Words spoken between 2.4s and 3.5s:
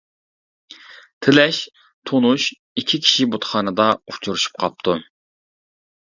ئىككى كىشى